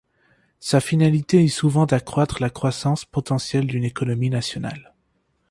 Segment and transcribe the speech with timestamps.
[0.59, 4.95] Sa finalité est souvent d'accroître la croissance potentielle d'une économie nationale.